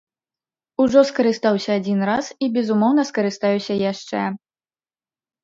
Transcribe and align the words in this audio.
Ужо 0.83 1.01
скарыстаўся 1.09 1.71
адзін 1.81 1.99
раз 2.11 2.25
і 2.47 2.49
безумоўна 2.57 3.01
скарыстаюся 3.11 3.73
яшчэ. 3.91 4.25